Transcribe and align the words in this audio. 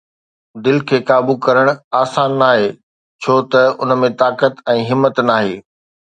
دل 0.65 0.77
کي 0.91 0.97
قابو 1.09 1.33
ڪرڻ 1.45 1.67
آسان 2.01 2.31
ناهي 2.41 2.67
ڇو 3.21 3.35
ته 3.51 3.61
ان 3.83 3.89
۾ 4.07 4.09
طاقت 4.23 4.53
۽ 4.77 4.79
همت 4.91 5.15
ناهي 5.31 5.55